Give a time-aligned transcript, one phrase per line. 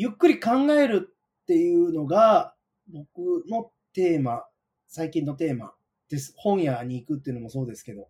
[0.00, 2.54] ゆっくり考えるっていうのが、
[2.90, 4.44] 僕のテーマ、
[4.88, 5.74] 最近のテーマ
[6.08, 6.32] です。
[6.38, 8.08] 本屋に行くっていうのもそうですけど。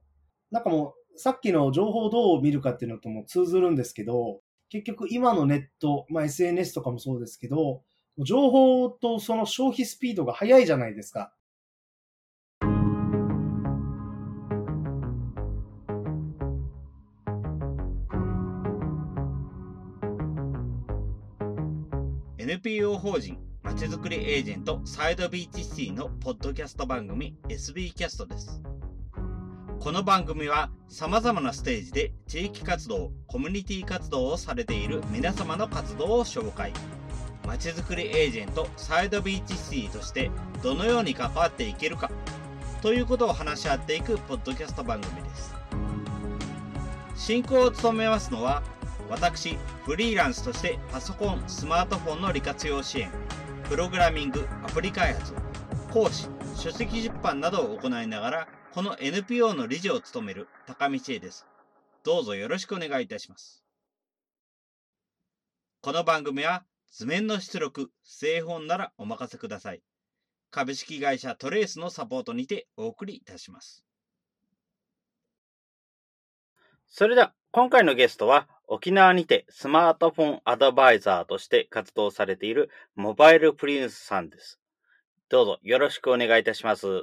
[0.52, 7.82] なんかもう、さっきの情報をどう見るかっていうのとも通ずるんですけど、結局今のネット、まあ、SNS とかもそうですけど、
[8.18, 11.34] 情報とその消費スピードが速いじゃないですか。
[22.50, 28.60] NPO 法人まちづくりエージェントサイドビーチシティのポッドキャスト番組 SB キャストです。
[29.78, 36.72] この番組は様々なステージで地域活動、コミュニティ活動をされている皆様の活動を紹介。
[37.46, 42.10] まちづくりエージェントサイドビーチシティとしてどのように関わっていけるか
[42.82, 45.54] ということを話し合っていくポッドキャスト番組です。
[47.14, 48.64] 進行を務めますのは
[49.10, 53.10] 私、フリーランスとしてパソコン、スマートフォンの利活用支援、
[53.68, 55.34] プログラミング、アプリ開発、
[55.92, 61.44] 講師、書籍出版などを行いながら、この NPO の理事を務める高道恵です。
[62.04, 63.64] どうぞよろしくお願いいたします。
[65.82, 69.82] この番組は図面の出力、製本ならお任せください。
[70.52, 73.84] 株式会社トレースのサポートにてお送りいたします。
[76.86, 84.60] それでは今回のゲストは沖縄にてスマートフォンアドバイザーとして活動されているモバイルプリンスさんです。
[85.28, 87.02] どうぞよろしくお願いいたします。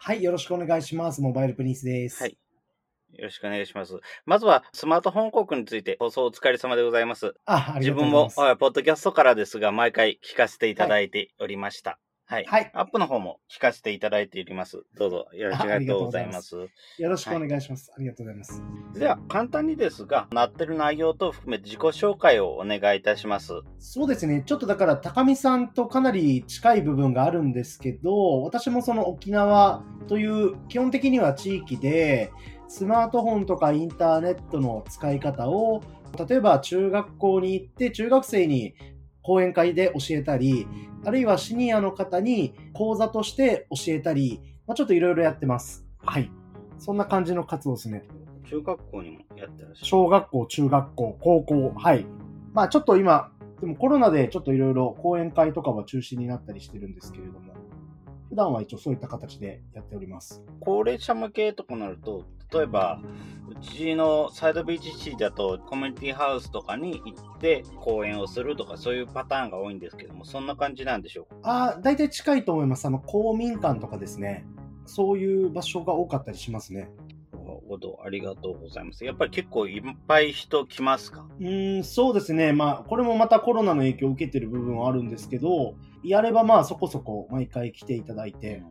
[0.00, 1.22] はい、よろしくお願いします。
[1.22, 2.20] モバイルプリンスです。
[2.20, 2.36] はい。
[3.12, 4.00] よろしくお願いします。
[4.26, 7.34] まずは、スマートフォン広告について放送お疲れ様でございます。
[7.44, 8.32] あ、ありがとうございます。
[8.32, 11.90] 自分も、ポッドキャストからですが、毎回聞かせていただいておりました。
[11.90, 12.09] はい。
[12.30, 12.70] はい。
[12.74, 14.84] アップの方も聞かせていただいております。
[14.96, 16.54] どうぞよろしくお願いございます。
[16.54, 18.62] よろしくお願いします、はい、ありがとうございます。
[18.94, 23.54] では、簡単にですが、なってる内容と含めて自己紹介をお願いいたします。
[23.80, 24.44] そうですね。
[24.46, 32.30] ちょっとだから、高見さんとかなり近い部分があるんですけど、私もその沖縄という基本的には地域で、
[32.68, 35.82] スマートフォンとかインターネットの使い方を
[36.28, 38.74] 例えば中学校に行って中学生に
[39.22, 40.66] 講演会で教えたり、
[41.04, 45.84] あるいはシニアの方に講座として教えたり、まあ、ちょっといろいろやってます。
[46.04, 46.30] はい。
[46.78, 48.04] そんな感じの活動ですね。
[48.48, 52.06] 中学校にもやってらっしゃる小学校、中学校、高校、はい。
[52.52, 57.54] まあちょっと今、でもコロナでちょっといろいろ講演会とかは中止になったりしてるんですけれども、
[58.28, 60.42] 普段は一応そういった形でやっております。
[60.60, 63.00] 高齢者向けとかなると、例えば、
[63.48, 71.50] うちのサイドビーチシーだとコミュニティハウスとかに行って講演をするとかそういうパターンが多いんですけども、そんな感じなんでしょうか？
[71.50, 72.86] ああ、大体近いと思います。
[72.86, 74.46] あの、公民館とかですね。
[74.86, 76.90] そういう場所が多かったりしますね。
[77.68, 79.04] ほど、ありがとうございます。
[79.04, 81.26] やっぱり結構いっぱい人来ますか？
[81.40, 82.52] うん、そうですね。
[82.52, 88.62] まあ、これもまたコロナの影響を受けてる部分はあるんですけど、やればまあそこそこ毎回来ていただいて、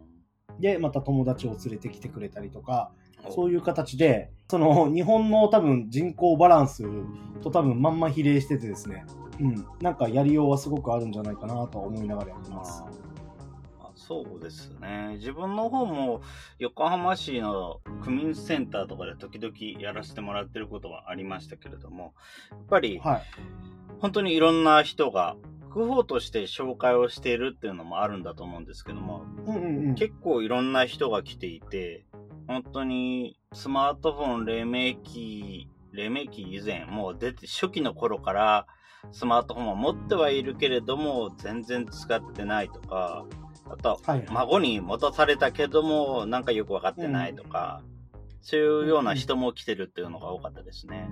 [0.59, 2.91] で、また友達を連れてきてくれたりとか、
[3.29, 6.83] そういう形で、その日本の多分人口バランス
[7.41, 9.05] と多分まんま比例しててですね、
[9.39, 12.83] うん、なんかやりようはすごくあるんじゃないかなと思いながらやってます。
[13.95, 15.17] そうですね。
[15.17, 16.21] 自分の方も
[16.57, 22.15] 横浜市の区民センターとかで時々やらせてもらってることはありましたけれども、
[22.49, 23.21] やっぱり、はい、
[23.99, 25.35] 本当にいろんな人が
[25.69, 32.05] 区法として紹介をしているっていうのもあるんだと思うんですけども、うんうんうん、結構いろんな人が来ていて、
[32.49, 38.65] 本当にスマートフォン黎明期、黎明期以前、もう出て初期の頃から
[39.11, 43.27] スマートフォンを持ってはいるけれども、全然使ってないとか、
[43.69, 47.83] あと、はい、孫に持たされたけども、なんかよくわかってないとか、
[48.13, 51.07] うん、そういうような人も来てるっていうのが多かったですね。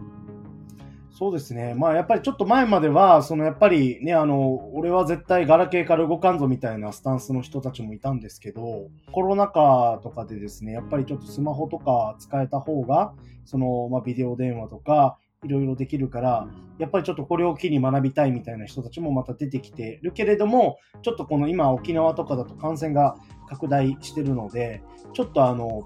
[1.17, 1.73] そうですね。
[1.73, 16.47] まあやっぱりちょっと前までは、そのやっぱりね、あの、俺は絶対ガラケーから動かんぞみたいなスタンスの人たちもいたんですけど、コロナ禍とかでですね、やっぱりちょっとスマホとか使えた方が、その、まあビデオ電話とか、いろいろできるから、
[16.78, 23.16] やっぱりちょっとこれを機に学びたいみたいな人たちもまた出てきてるけれども、ちょっとこの今沖縄とかだと感染が
[23.49, 24.84] 拡大してるので、
[25.14, 25.84] ちょっとあの、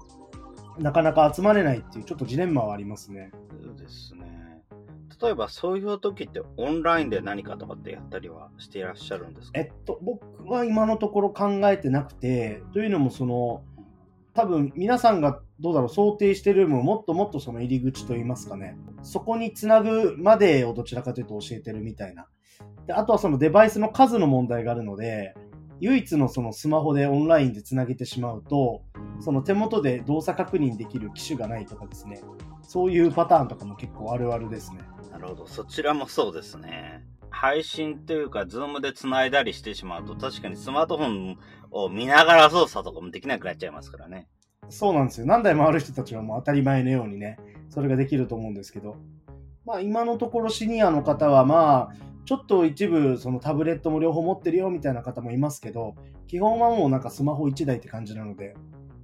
[0.78, 3.30] なかなか集まれないっていうちょっとジレンマはありますね。
[3.62, 4.51] そうですね。
[5.20, 9.58] 例えばそういう時ってオンラインで何かとかってやったりはしていらっしゃるんですか？
[9.58, 13.64] えっと、僕は今のところ考えてなくて、というのもその、
[14.34, 18.76] 多分皆さんがどうだろう想定してるももっともっとその入り口といいますかね。
[19.02, 22.26] そこにつなぐまでをどちらかというと教えてるみたいな。
[22.86, 25.34] であとはそのデバイスの数の問題があるので
[25.80, 28.82] 唯一のそのスマホでオンラインでつなげてしまうと
[29.20, 32.22] その手元で動作確認できる機種がないとかですね。
[32.62, 34.80] そういうパターンとかも結構あるあるですね。
[35.12, 41.38] なるほどそちらもそうですね配信というか、ズームで繋いだりしてしまうと、確かにスマートフォン
[41.70, 44.28] を見ながら操作とかもできなくなっちゃいますからね。
[44.68, 45.26] そうなんですよ。
[45.26, 47.38] 何台もある人たちはもう当たり前のようにね、
[47.70, 48.96] それができると思うんですけど。
[49.64, 51.92] まあ今のところシニアの方はまあ、
[52.26, 55.96] ちょっと一部そのタブレットも両方持ってるよみたいな方もいますけど、
[56.28, 58.54] 基本はもうなんかスマホ1台って感じなので、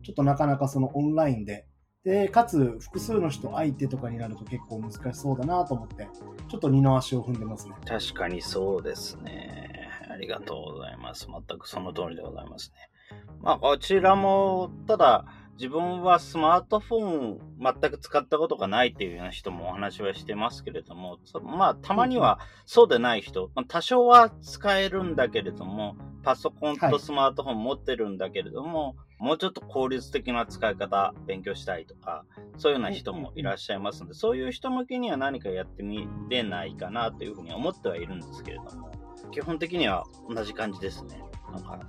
[0.02, 1.66] ちょっとなかなかそのオンラインで、
[2.08, 6.08] で、かつ複数の人相手とかになると結構難しそうだなと思って、
[6.49, 7.75] ちょっと二の足を踏んでますね。
[7.84, 9.90] 確かにそうですね。
[10.10, 11.26] ありがとうございます。
[11.26, 13.19] 全くその通りでございますね。
[13.43, 15.26] まあ、こちらも、ただ、
[15.58, 32.24] 自分はスマートフォン全く使ったことがないっていうような人もお話はしてますけれども、まあ、たまにはそうでない人ま、多少は使えるんだけれども、パソコンとスマートフォン持ってるんだけれども、はい、もうちょっと効率的な使い方勉強したいとか、
[32.56, 38.90] そういうような人もいらっしゃいますので、そういう人向けには何かやってみれないかなというふうに思ってはいるんですけれども、
[39.32, 41.22] 基本的には同じ感じですね。
[41.52, 41.80] なんか、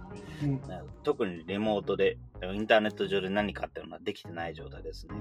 [0.44, 0.62] うん、
[1.04, 5.16] 特にリモートで、インターネット上で何かっていうのはできてない状態ですね。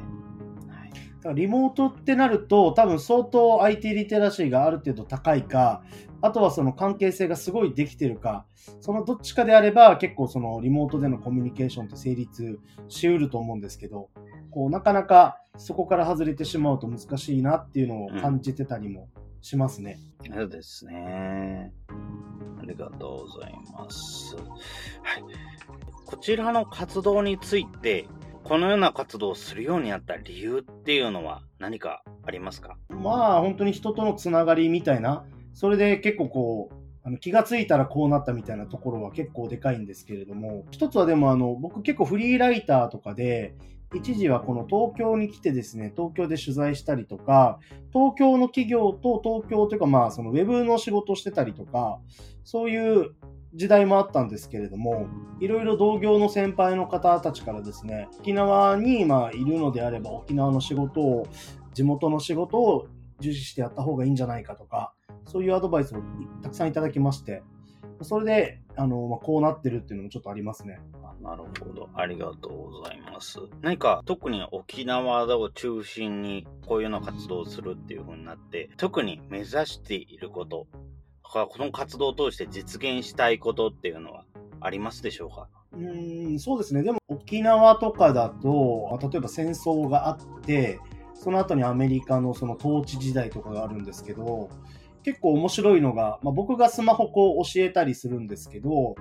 [1.18, 5.82] だからリモートってなると、多分相当 IT リテラシーがある程度高いか、
[6.20, 8.46] あとはその関係性がすごいできてるか、
[8.80, 14.10] そのどっちかであれば結構そのリモートでのコミュニケーションって成立しうると思うんですけど、
[14.50, 19.08] こうなかなかそこから外れてしまうと難しいなっていうのを感じてたりも
[19.40, 19.98] しますね。
[20.26, 21.72] うん、そうですね。
[22.60, 24.36] ありがとうございます。
[24.36, 24.42] は
[25.18, 25.22] い。
[26.04, 28.06] こちらの活動について、
[28.48, 32.78] このような活動をするようになった理由っていうのは何かありますか？
[32.88, 36.74] まあ、本当に人とのつながりみたいな、それで結構こう、
[37.04, 43.54] あの気がついたらこうなったみたいなところは結構でかいんですけれども、一つはでもあの、僕結構フリーライターとかで、
[43.94, 47.58] 一時はこの東京に来てですね、東京で取材したりとか、
[47.92, 51.98] 東京の企業と東京というかまあそのウェブの仕事をしてたりとか、
[52.44, 53.10] そういう
[53.54, 55.06] 時代もあったんですけれども、
[55.40, 61.26] いろいろ同業の先輩の方たちからですね、沖縄にまあいるのであれば沖縄の仕事を、
[61.74, 62.86] 地元の仕事を
[63.20, 64.92] 重視してやった方がいいんじゃないかとか、
[65.26, 66.02] そういうアドバイスを
[66.42, 67.42] たくさんいただきまして、
[68.02, 70.80] それで、あの、まあ、こうなってるっていうのもちょっとありますね。
[71.20, 71.88] なるほど。
[71.94, 73.40] ありがとうございます。
[73.60, 80.68] 何か特に沖縄を中心にこういうような活動をするっていう風になって、特に目指していること、
[81.30, 84.24] この活動を通して実現したいことっていうのは
[84.60, 85.48] ありますでしょうか？
[85.72, 86.82] うんそうですね。
[86.82, 90.80] でも沖縄とかだと、例えば戦争があって、
[91.14, 94.48] その後にアメリカのその統治時代とかがあるんですけど、
[95.08, 98.94] 結構面白いのが、まあ、僕がスマホこう教えたりするんですけど、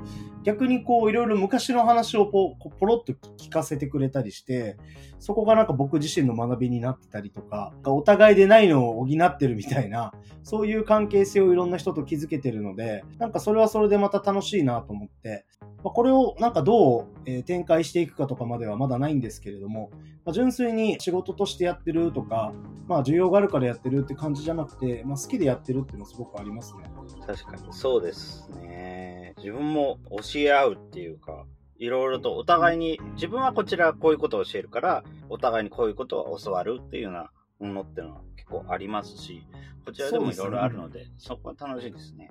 [0.43, 4.77] 逆にこういろいろ昔の話をポポロッと聞かせてくれたりして、
[5.19, 10.13] そこがなんか僕自身の学びになってたりとか、お互いでないのを補ってるみたいな、
[10.43, 15.45] そういう関係性をいろんな人と築けてるので、なんかそれはそれでまた楽しいなと思って、
[15.83, 19.91] まあ、これをなんかどう、展開していくかとかまではまだないんですけれども、
[20.27, 22.51] まあ、純粋に仕事としてやってるとか、
[22.85, 26.83] まあ需要があるからやってるって感じじゃなくて、まあ好きでやってるっていうのはすごくありますね。
[27.25, 29.35] 確かにそうですね。
[29.37, 29.99] 自分も
[30.33, 31.45] 教え合うっていうか、
[31.77, 37.31] いろいろとお互いに、自分はこちらこういうことを教えるから、お互いにこういうことを教わるっていうような
[37.61, 39.47] ものっていうのは結構ありますし、
[39.85, 42.29] こちらでもいろいろあるので、そ、ね,、こは楽しいですね。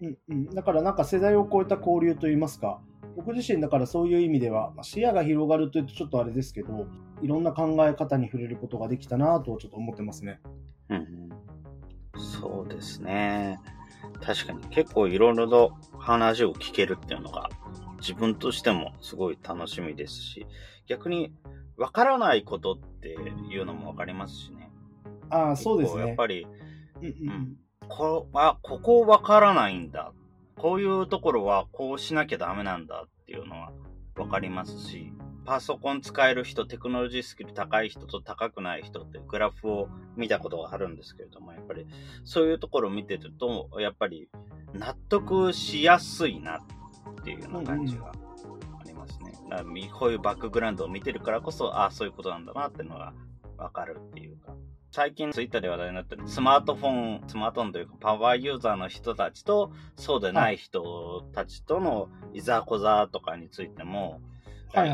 [0.00, 2.80] うんうん、だからなんか世代を超えた交流といいますか、
[3.16, 6.86] 僕自身だからそういう意味では、視野が広がるというとちょっとあれですけど、
[7.22, 10.40] いろんな考え方に触れることができたなとちょっと思ってますね。
[10.88, 11.30] うん、
[12.16, 13.60] そうですね。
[14.20, 17.50] 確かに結構いろいろと話を聞けるっていうのが
[17.98, 20.46] 自分としてもすごい楽しみですし、
[20.86, 21.32] 逆に
[21.76, 24.70] わからないことっていうのもわかりますしね。
[25.30, 26.08] ああ、そうですね。
[26.08, 26.46] やっぱり、
[27.00, 27.56] うん、うん、
[27.88, 30.12] こあ、ここわからないんだ。
[30.62, 33.72] こういうところはこうしなきゃダメなんだっていうのは
[34.16, 35.12] わかりますし、
[35.44, 41.84] パソコン使える人、テクノロジースキル高い人と高くない人ってグラフを見たことがあるんですけれども、やっぱり
[42.24, 44.28] そういうところを見てると、やっぱり
[44.72, 49.32] 納得しやすいなっていうような感じがありますね。
[49.50, 53.12] だからこういうバックグラウンドを見てるからこそ、ああ、そういうことなんだなっていうのが
[53.56, 54.54] わかるっていうか。
[54.92, 64.20] 最近ツイッターで話題になってるスマートフォン、スマートフォンというかパワーユーザーの人たちとそうでない人たちとのいざこざとかについても、
[64.74, 64.90] はい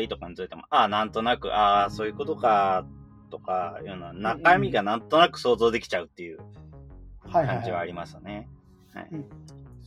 [0.00, 2.86] 違いとかについても、ああ、なんとなく、ああ、そういうことか、
[3.30, 6.38] とか、いうのは、中身がなんとなく想像できちゃうっていう
[7.32, 8.48] 感じはありますよね。
[8.94, 9.08] はい。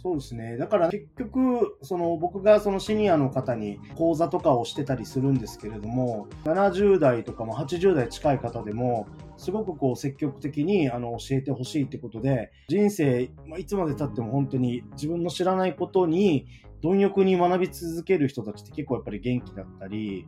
[0.01, 0.55] そうですね。
[0.55, 16.47] だから結局、その僕がそのシニアの方に講座とかをしてたりするんですけれども、70代とかも80代近い方でも、すごくこう積極的にあの教えてほしいってことで、人生、ま、いつまで経っても本当に自分の知らないことに
[16.81, 20.27] 貪欲に学び続ける人たちって結構やっぱり元気だったり、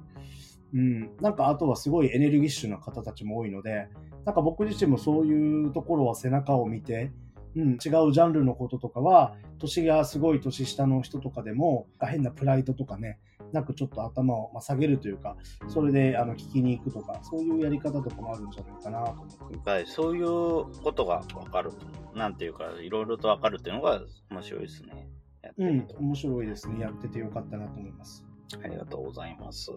[0.74, 3.88] うん、なんかあとはすごいエネルギッシュな方たちも多いので、
[4.26, 7.12] なんか僕自身もそういうところは背中を見て、
[7.56, 13.20] うん、違うジャンルのこととかは、年がすごい年下の人とかでも、変なプライドとかね、
[13.52, 15.36] なくちょっと頭を下げるというか、
[15.68, 19.70] それであの聞きに行くとか、そういうやり方とかもあるんじゃないかなと思って。
[19.70, 20.26] はい、そういう
[20.82, 21.72] ことがわかる。
[22.16, 25.10] なんていうか、いろいろとわかるっていうのが面白いですね。
[25.58, 26.80] うん、面白いですね。
[26.80, 28.26] やっててよかったなと思います。
[28.64, 29.72] ありがとうございます。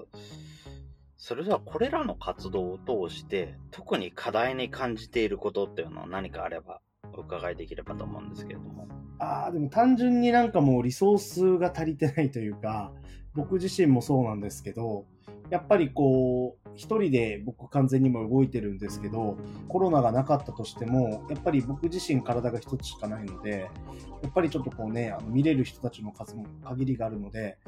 [1.16, 2.78] それではこれらの活動を
[3.08, 6.80] 通して特に課題に感じていることっていうのは何かあれば
[7.12, 8.88] お伺いできればと思うんですけれども。
[9.18, 12.92] ああ、でも単純になんかもうリソースが足りてないというか、
[13.34, 15.06] 僕自身もそうなんですけど、
[15.50, 19.36] やっぱりこう、一人で僕完全にも動いてるんですけど、
[19.68, 23.70] コロナがなかったとしても、やっぱり僕自身体が一つしかないので、
[24.22, 27.58] やっぱりちょっとこうね、あの見れる人たちの数も限りがあるので、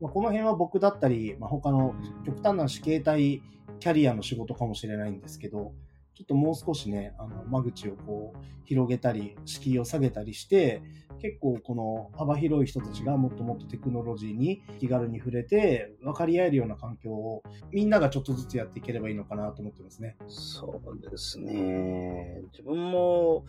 [0.00, 3.42] まあ、この辺は僕だったり、まあ、他の極端な死刑体
[3.80, 5.72] キャリアの仕事かもしれないんですけど、
[6.14, 10.82] ちょっともう少しね、あの、間口をこう、広げたり、敷居を下げたりして、
[11.20, 17.42] 結構この幅広い人たちがもっともっとテクノロジーに気軽に触れて、分かり合えるような環境を
[17.72, 20.16] みんながちょっとずつやっていければいいのかなと思ってますね。
[20.28, 22.42] そうですね。
[22.52, 23.44] 自分も、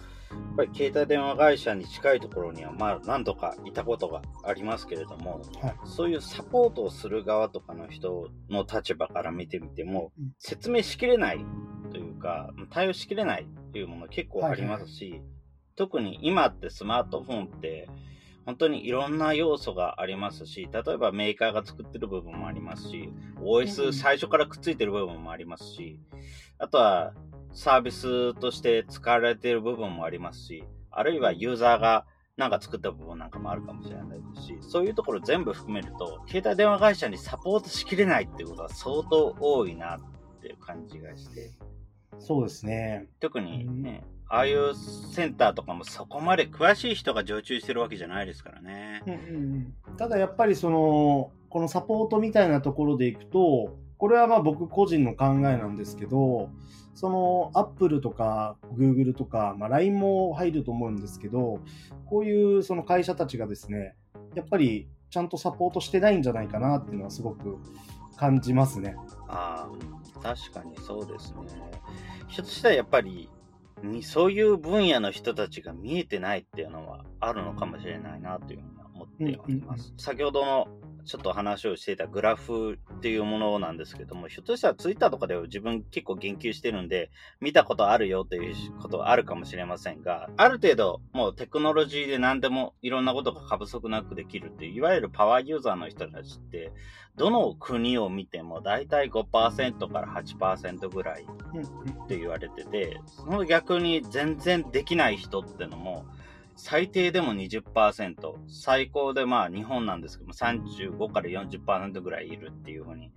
[0.55, 11.45] ぱり携帯電話会社に近いところには、まあ何度かいたことがありますけれども、はい、そういうサポートをする側とかの人の立場から見てみても、うん、説明しきれない
[11.91, 15.29] というか、対応しきれないっていうもの結構ありますし、はいはい、
[15.75, 17.89] 特に今ってスマートフォンって、
[18.45, 23.09] 本当にいろんな要素がありますし、例えばメーカーが作ってる部分もありますし、
[23.41, 25.99] OS 最初からくっついてる部分もありますし、
[26.59, 27.13] あとは
[27.55, 32.05] サービスとして使われている部分もありますし、あるいはユーザーが
[32.37, 39.99] なんか作った部分なんかもあるかもしれないですし、そういうところ全部含めると、携帯電話会社にサポートしきれないっていうことは相当多いなっ
[40.41, 41.53] ていう感じがして。
[42.19, 43.07] そうですね。
[43.19, 49.01] 特にね、ああいうセンターとかもそこまで詳しい人が常駐してるわけじゃないですからね。
[49.05, 56.49] うんうんただやっぱりその、このサポートみたいなところでいくと、これはまあ僕個人の考えなんですけど、
[56.93, 61.59] そのアップルとかグーグルとか、まあ、LINE も入ると思うんですけど、
[62.05, 63.95] こういうその会社たちがですね、
[64.33, 67.57] やっぱりちゃんとサポートしてないんじゃないかなっていうのはすごく
[68.15, 68.95] 感じますね。
[69.27, 71.37] ああ、確かにそうですね。
[72.27, 73.29] ひょっとしたらやっぱり
[73.83, 79.87] にそういう分野の人たちが見えてないっていうのはあるのかもしれないなというふうに思っております。
[79.87, 80.67] うんうん、先ほどの
[81.05, 96.71] ちょっと話をしていたグラフっていうものなんですけども、ひょっとしたらツイッターとかで自分結構言及してるんで、見たことあるよっていうことはあるかもしれませんが、ある程度もうテクノロジーで何でもいろんなことが過不足なくできるっていう、いわゆるパワーユーザーの人たちって、
[97.15, 106.05] どの国を見ても大体5%から8%ぐらいって言われてて、その逆に全然できない人ってのも、
[106.55, 108.15] 最低でも20%、
[108.47, 113.11] 最高でまあ日本なんですけども35から40%ぐらいいるっていうふうに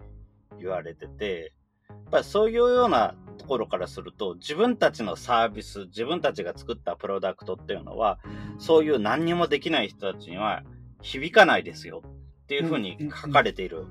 [0.59, 1.53] 言われてて、
[1.89, 8.19] やっぱりそういうようなところからすると、自分たちのサービス、自分たちが作ったプロダクトっていうのは、
[8.59, 10.63] そういう何にもできない人たちには
[11.01, 13.87] 響かないですよっていうふうに書かれている。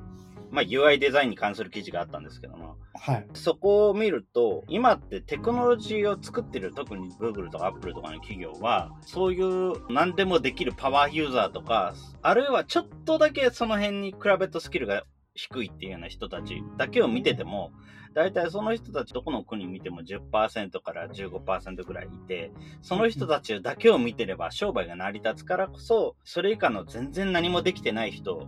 [0.52, 15.04] まあ、UI デザインに関する記事があったんですけども、はい、そこを見ると、今ってテクノロジーを作ってる、特に Google とか Apple とかの企業は、そういう何でもできるパワーユーザーとか、あるいはちょっとだけその辺に比べたスキルが
[15.36, 17.72] 低いっていうような人たちだけを見てても、
[18.14, 22.52] 大体その人たちどこの国見ても10%から15%ぐらいいて、
[22.82, 28.48] その人たちだけを見てれば商売が成り立つからこそ、それ以下の全然何もできてない人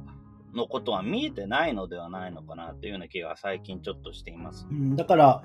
[0.53, 4.67] のことは見えてないのではないのかなというような気が最近ちょっとしています。
[4.69, 5.43] うん、だから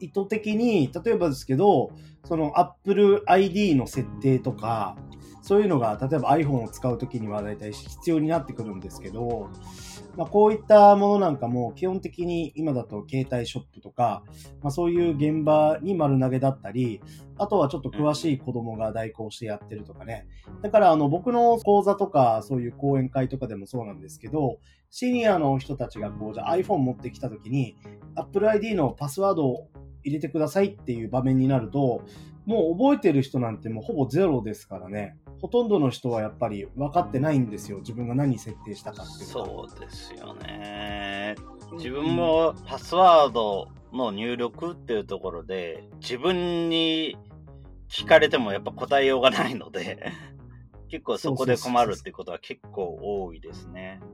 [0.00, 1.92] 意図的に例えばですけど
[2.24, 4.96] その Apple ID の設定とか
[5.42, 9.50] そういうのが例えば iPhone を使うときには大体必要になってくるんですけど
[10.16, 14.22] まあ、こういったものなんかも基本的に今だと携帯ショップとか、
[14.62, 17.00] まあ、そういう現場に丸投げだったり、
[17.36, 20.26] あとはちょっと詳しい子供が代行してやってるとかね。
[20.62, 24.58] だからあの僕の講座とかそういう講演会とかでもそうなんですけど、
[24.90, 27.76] シニアの人たちがこうじゃ iPhone 持ってきた時に
[28.14, 29.68] Apple ID のパスワードを
[30.04, 32.02] 入れてくださいっていう場面になると、
[32.46, 35.16] もう覚えてる人なんてもうほぼゼロですからね。
[35.44, 37.80] ほとんどの人はやっぱり分かってないんですよ。
[37.80, 41.34] 自分が何設定したかっていうそうですよね。
[41.72, 47.18] 自分もパスワードの入力っていうところで、自分に
[47.90, 50.10] 聞かれてもやっぱ答えようがないので、
[50.88, 54.00] 結構そこで困るってことは結構多いですね。
[54.00, 54.13] そうそ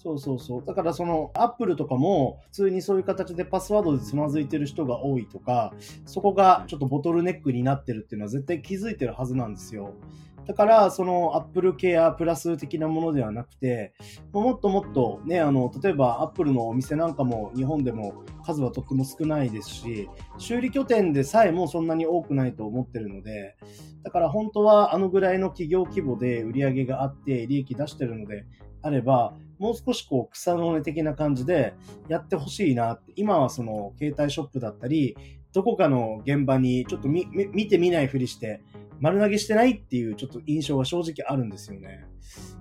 [0.00, 5.74] そうそうそうだからそのアップルとかも普通にそういう形でパスワードでつまずいてる人が多いとか、
[6.06, 9.94] そこがちょっとボトルネックになってるっていうのは絶対気づいてるはずなんですよ。
[10.48, 13.92] だから、そのアップルケアプラス的なものではなくて、
[14.32, 23.56] もっともっとね、あの、例えばアップルのお店なんかも日本でも数はとっても少ないですし、修理拠点でさえもそんなに多くないと思ってるので、
[24.04, 28.46] だから本当はあのぐらいの企業規模で売り上げがあって利益出してるので
[28.80, 31.74] あれば、もう少しこう草の根的な感じで
[32.08, 33.12] やってほしいなって。
[33.16, 35.16] 今はその携帯ショップだったり、
[35.52, 38.60] どこかの現場にちょっと見てみないふりして
[39.00, 42.04] 丸投げしてないっていうちょっと印象が正直あるんですよね。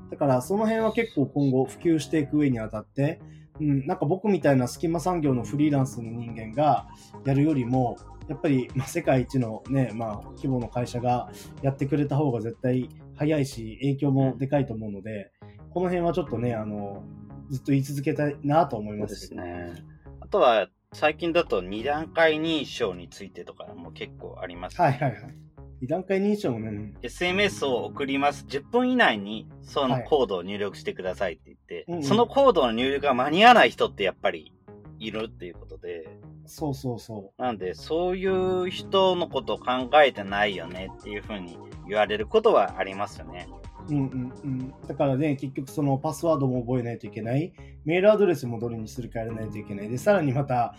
[0.10, 3.20] だからその辺は結構今後普及していく上にあたって、
[3.60, 6.88] うん、なんか僕みたいな隙間産業のフリーランスの人間が
[7.26, 7.98] やるよりも、
[8.30, 11.30] やっぱり、まあ、世界一のね、まあ、規模の会社が
[11.62, 15.32] やってくれた方が絶対早いし、影響もでかいと思うので、
[15.78, 17.04] この辺はちょっとね、あの、
[17.52, 19.14] ずっと言い続けたいなと思います。
[19.14, 19.76] ですね。
[20.22, 24.86] あとは、最近だと二段階認証についてとかも結構あります、ね。
[24.86, 25.36] はいはいはい。
[25.80, 26.96] 二段階認証もね。
[27.04, 28.48] SMS を送ります。
[28.50, 34.52] 10分以内にそのコードを入力してくださいって言って、はいそのコードの入力が間に合わない人ってやっぱり
[34.98, 36.10] いるっていうことで。
[36.48, 37.40] そうそうそう。
[37.40, 43.48] なんで、そういう人のことを考えてないよねっていうふうに言われることはありますよね。
[43.90, 44.74] うんうんうん。
[44.88, 47.54] だからね、結局そのパスワードも覚えないといけない。
[47.86, 49.90] メールアドレスもどれにするかやらないといけない。
[49.90, 50.76] で、さらにまた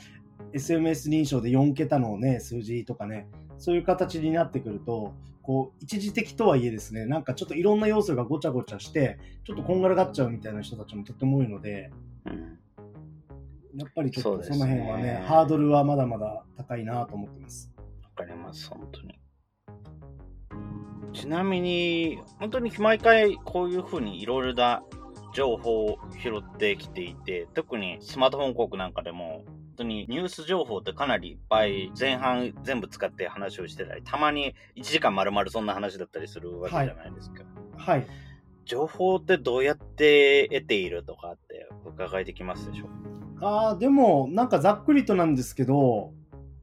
[0.52, 11.90] SMS 認証で4桁のね、数字とかね、そういう形になってくると、こう、一時的とはいえですね、なんかちょっといろんな要素がごちゃごちゃして、ちょっとこんがらがっちゃうみたいな人たちもとても多いので、
[12.26, 12.58] うん、
[13.78, 17.72] やっぱりちょっとその辺はね、ねハードルはまだまだ高いなと思ってます。
[18.02, 19.18] わかります、本当に。
[21.18, 24.82] ちなみに、本当に毎回こういうふうにいろいろな
[25.34, 29.44] 情報を拾ってきていて、特にスマートフォン広告なんかでも、
[29.78, 37.44] 当にニュース情報ってかなりいっぱい前半全部使って話をしてたり、たまに1時間丸々そんな話だったりするわけじゃないですか。
[37.76, 38.00] はい。
[38.00, 38.06] はい、
[38.64, 42.88] 情報ってどうやって得ているとかって伺いできますでしょ
[43.40, 46.12] あ、でもなんかざっくりとなんですけど、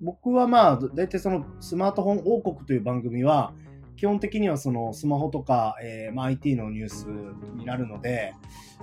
[0.02, 3.54] 僕はまあ、大体そのスマートフォン王国という番組は、
[3.98, 7.08] 基本的にはそのスマホとか、えーまあ、IT のニュース
[7.56, 8.34] になるので、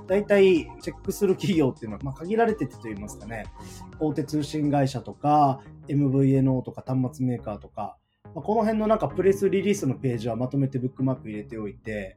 [0.06, 3.44] 大体チェックする企業っていうのは、まあ、限られててと言いますかね、
[4.00, 7.96] 大手通信会社とか、MVNO とか端末メーカーとか、
[8.34, 12.16] まあ、この辺のなんかプレスリリースのページはまとめてブックマーク入れておいて、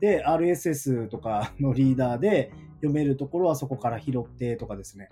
[0.00, 5.08] で、RSS とか のリーダーで読めるところはそこから拾ってとかですね。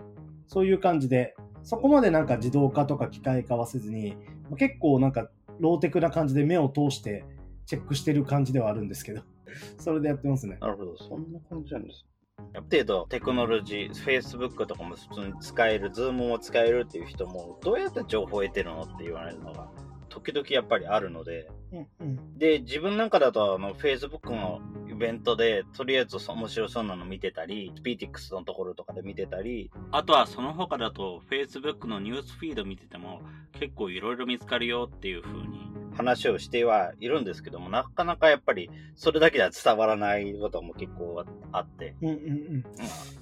[0.47, 4.17] そういう感じで、そこまでなんか自動化とか機械化はせずに、
[4.57, 5.29] 結構なんか
[5.63, 7.23] ローテクな感じで目を通して
[7.65, 9.21] チェックしてる感じではあるんですけど、
[9.79, 10.57] それでやってますね。
[10.59, 12.05] なるほど、そんな感じなんです。
[12.53, 19.71] ある程度テクノロジー、Facebook とかも普通に使える、Zoom も使えるっていう人も、どうやって情報を得てるのって言われるのが、
[20.13, 33.21] 時々やっぱりあるので、うんうん、で、自分なんかだとあの Facebook のイベントで、とりあえず面白そうなの見てたり、PTX のところとかで見てたり、あとはその他だと Facebook のニュースフィード見てても、
[33.59, 42.63] 結構いろいろ見つかるよっていう風に話をしてはいるんですけども、なかなかやっぱりそれだけでは伝わらないことも結構あって、うんうんうん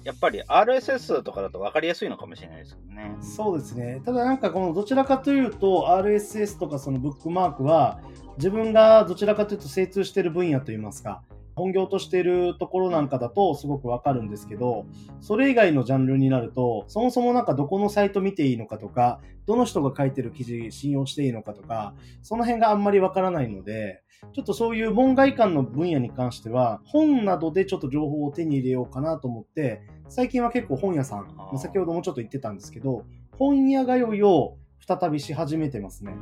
[0.04, 3.16] やっぱり RSS とかだと分かりやすいのかもしれないですけどね。
[3.20, 4.02] そうですね。
[4.04, 8.00] ただなんかこのどちらかというと RSS とかそのブックマークは
[8.36, 11.22] 自分がどちらかというと精通している分野といいますか、
[11.54, 14.86] 本業としているところなんかだとすごくわかるんですけど、
[15.20, 31.26] それ以外のジャンルになると、そもそもなんかどこのサイト見ていいのかとか、どの人が書いてる記事信用していいのかとか、その辺があんまりわからないので、ちょっとそういう門外観の分野に関しては、本などでちょっと情報を手に入れようかなと思って、最近は結構本屋さん、
[31.58, 36.14] 先ほどもちょっと言ってたんですけど、本屋通いを再びし始めてますね。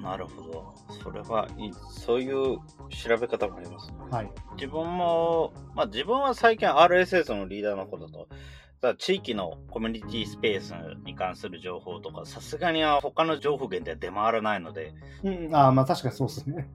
[0.00, 0.74] なるほど。
[1.02, 1.72] それはいい。
[1.90, 2.58] そういう
[2.90, 3.96] 調べ方もあります、ね。
[4.10, 4.30] はい。
[4.54, 14.92] 自分も、まあ自分は最近 RSS のリーダーのことと、地域のコミュニティスペースに関する情報とか、さすがに他の情報源では出回らないので。
[15.24, 16.68] うん、ああ、まあ確かにそうですね。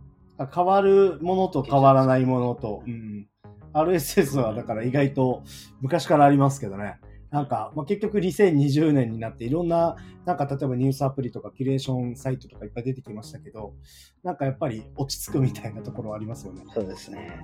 [0.53, 3.27] 変わるものと変わらないものと、うん、
[3.73, 5.43] RSS はだから意外と
[5.81, 6.99] 昔からありますけどね。
[7.32, 13.74] なんか、まあ、結局2020年になっていろんな、なんか例えばニュースアプリとかキュレーションサイトとかいっぱい出てきましたけど、
[14.22, 16.63] なんかやっぱり落ち着くみたいなところありますよね。
[16.74, 17.39] そうですね。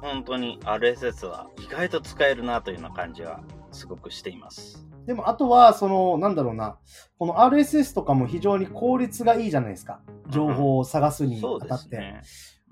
[0.00, 4.86] 本当に RSS は意外と使えるなというような感じはすごくしています。
[5.04, 6.78] でも、あとは、その、なんだろうな、
[7.18, 10.00] この RSS とかも非常に効率がいいじゃないですか。
[10.28, 11.88] 情報を探すにあたって。
[11.88, 12.22] すね。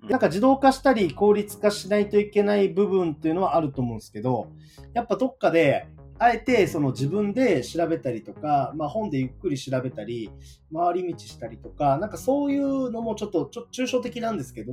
[0.08, 4.52] なんか自動化したり効率化しないといけない部分っていうのはあると思うんですけど、
[4.94, 10.30] やっぱどっかで、あえてその自分で調べたりとか、まあ本でゆっくり調べたり、
[10.72, 14.72] 回り道したりとか、なんかそういうのもちょっと、ちょ抽象的なんですけど、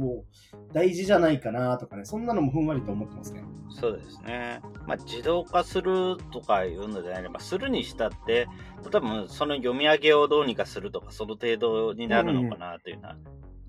[0.74, 3.44] 大事じゃないかなとかね、そんなのもふんわりと思ってますね。
[3.70, 4.62] そうですね。
[4.88, 8.48] まあ、自動化するとかいうのであれば、するにしたって、
[8.92, 13.18] 例えばその読み上げをどうにかするとか、その程度になるのかなというような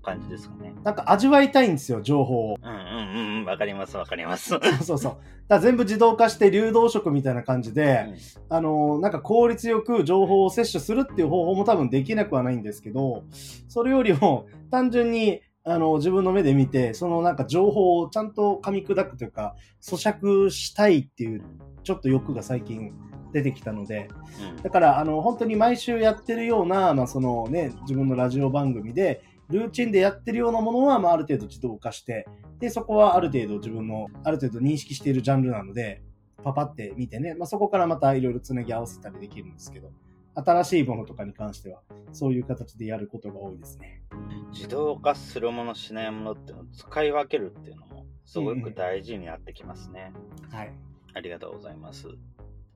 [0.07, 0.73] 感じですかね。
[0.85, 2.57] なんか味わいたいんですよ、情報を。
[2.63, 4.49] うんうんうんうん、わかりますわかります。
[4.55, 5.17] そうそうそう。
[5.49, 8.13] だ全部自動化して流動食みたいな感じで、
[8.47, 13.23] あの、なんか効率よく情報を摂取するっていう方法も多分できなくはないんですけど、
[13.67, 21.43] それよりも単純に、あの、自分の目で見て、そのなんか情報をちゃんと噛み砕くというか、咀嚼したいっていう、
[21.83, 22.93] ちょっと欲が最近
[23.33, 24.07] 出てきたので、
[24.55, 32.27] うんだから、あの、本当に毎週やってるような、まあ、そのね、自分のラジオ番組で、ルーチンでやってるようなものは、まあ、ある程度自動化して、
[32.59, 36.01] で、そこはある程度自分の、ある程度認識しているジャンルなので、
[36.43, 39.91] パパって見てね、まあ、そこからまたいろいろつなぎ合わせたりできるんですけど、
[40.35, 41.81] 新しいものとかに関しては、
[42.11, 44.03] そういう形でやることが多いですね。
[44.51, 50.13] 自動化するものしないものっていうのを使い分けるっていうのもすごく大事になってきますね。
[50.51, 50.73] はい。
[51.13, 52.07] ありがとうございます。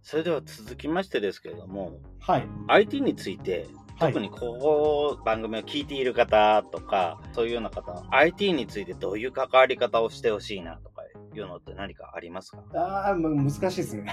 [0.01, 2.47] それでは続きましてですけれども、はい。
[2.67, 11.03] IT についてはい特にここ番組を聞いている方とか、そういうような方、IT についてどういう関わり方をしてほしいなとか
[11.35, 12.63] いうのって何かありますか？
[12.73, 14.11] ああ、む難しいですね。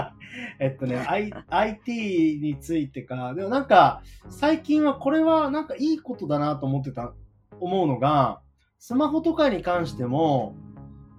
[0.58, 7.12] えっとね、 I、IT についてか、でもなんか、最近はこれはなんかいいことだなと思ってた、
[7.60, 8.40] 思うのが、
[8.78, 10.56] スマホとかに関しても、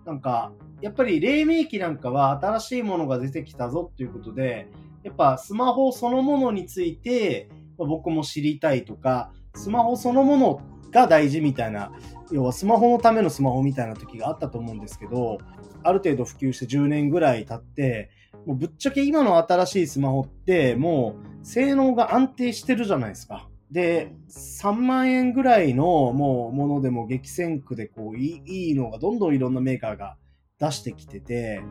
[0.08, 0.52] なんか、
[0.82, 4.70] やっぱり黎明期なんかは新しいものが出てきたぞっていうことで、
[5.04, 10.62] やっぱスマホそのものについて、まあ僕も知りたいとか、スマホそのもの
[10.92, 11.92] が大事みたいな、
[12.32, 15.38] 要はスマホのためのスマホみたいな時があったと思うんですけど、
[15.84, 18.10] ある程度普及して10年ぐらい経って、
[18.46, 23.50] もうぶっちゃけ今の新しいスマホってもう性能が安定してるじゃないですか。
[23.72, 30.16] で、3万円ぐらいのもうものでも激戦区でこういいいいのがどんどんいろんなメーカーが
[30.60, 31.62] 出してきてて、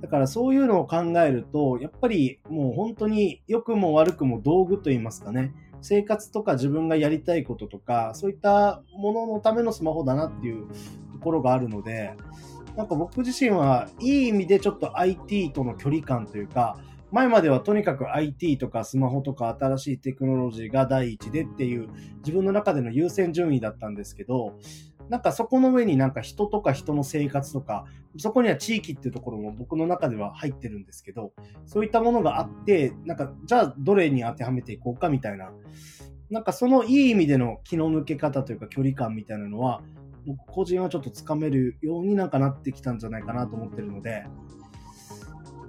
[0.00, 10.66] だからそういうのを考えると、やっぱりもう本当に良くも悪くも道具と言いますかね、生活とか自分がやりたいこととか、そういったもののためのスマホだなっていう
[11.12, 12.14] ところがあるので、
[12.76, 16.78] なんか僕自身はいい意味でちょっと IT との距離感というか、
[17.10, 24.58] 前まではとにかく IT とかスマホとか新しいテクノロジーが第一でっていう自分の中での優先順位だったんですけど、
[25.08, 27.86] なんかそこの上になんか人とか人の生活とか、
[28.18, 31.32] そこには地域っていうところも僕の中では入ってるんですけど、
[31.66, 35.50] そういったものがあって、なんかじゃあどれに当てはめていこうかみたいな、
[36.30, 39.82] なんかそのいい意味での気の抜け方というか距離感みたいなのは、
[40.26, 44.24] 僕個人はちょっとつかめるようになんかなってきたんじゃないかなと思ってるので、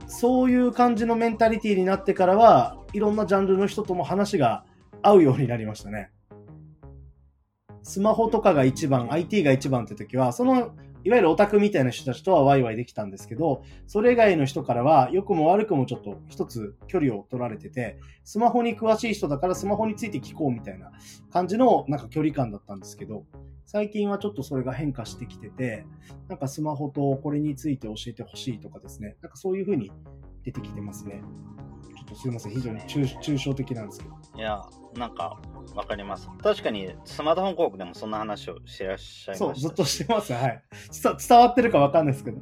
[0.08, 4.65] そういう感じのメンタリティになってからは、いろんなジャンルの人とも話が
[5.02, 6.12] 合うようになりましたね。
[7.83, 20.91] スマホとかが一番、IT が一番って時は、その、いわゆるオタクみたいな人たちとはワイワイできたんですけど、それ以外の人からは、良くも悪くもちょっと一つ距離を取られてて、スマホに詳しい人だからスマホについて聞こうみたいな
[21.31, 23.25] 感じのなんか距離感だったんですけど、
[23.65, 25.85] 最近はちょっとそれが変化してきてて、
[26.27, 29.91] なんかスマホとこれについて教えてほしいとかですね、なんかそういう風に
[30.43, 31.21] 出てきてますね。
[31.95, 34.15] ちょっとすいません、非常に抽抽象的なんですけど。
[34.36, 34.62] いや、
[34.95, 35.39] なんか、
[35.75, 36.30] わかります。
[36.41, 40.34] 確かに、スマートフォン広告でもそんな話をしてらっしゃいましたそう、しずっとしてます。
[40.34, 40.63] はい。
[41.04, 42.38] 伝伝わってるかわかんないですけど。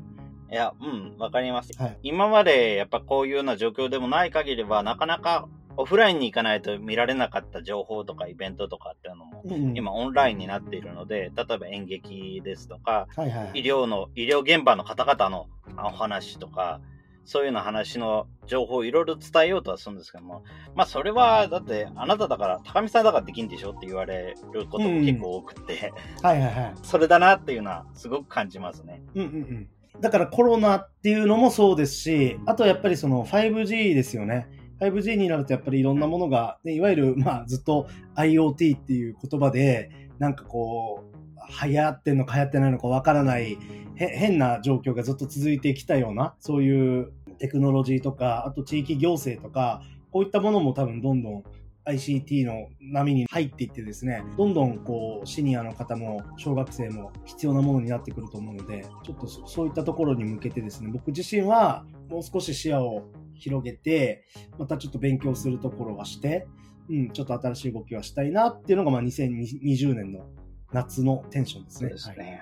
[0.50, 1.72] いや、うん、わかります。
[1.82, 1.98] はい。
[2.04, 9.44] 今まで、やっぱこういうような状況でもない限りは、なかなかオフラインに行かないと見られなかった情報とかイベントとかっていうのも、
[9.76, 13.62] 今オンラインになっているので、例えば演劇ですとか、はいはい。
[13.62, 16.82] 医療の、医療現場の方々のお話とか、
[17.28, 26.74] そういうような話の情報をいろいろ伝えようとはするんですけども、まあそれは、だってあなただから、高見さんだからできんでしょって言われることも結構多くて、はいはいはい。
[26.84, 29.04] それだなっていうのはすごく感じますね。
[29.14, 30.00] うんうんうん。
[30.00, 34.48] だからコロナっていうのもそうですし、あとやっぱりその 5G ですよね。
[34.80, 41.17] 5G になるとやっぱりいろんなものが、ね、いわゆるまあずっと IoT っていう言葉で、なんかこう、
[41.64, 43.58] 流行ってんのか流行ってないのかわからない
[43.96, 49.82] 変な状況がずっと続いてきたような、そういうテクノロジーとか、あと地域行政とか、
[50.12, 51.44] こういったものも多分どんどん
[51.86, 64.26] ICT の波に入っていってですね、どんどんこうシニアの方も小学生も必要なものになってくると思うので、ちょっとそういったところに向けてですね、僕自身はもう少し視野を広げて、
[64.58, 66.48] またちょっと勉強するところはして、
[66.90, 70.26] うん、ちょっと新しい動きはしたいなっていうのが、まあ、2020年の
[70.72, 71.90] 夏のテンションですね。
[71.90, 72.42] ですね。